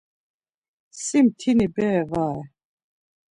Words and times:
Si 1.01 1.17
mtini 1.25 1.65
bere 1.75 2.01
var 2.09 2.27
ore. 2.29 2.43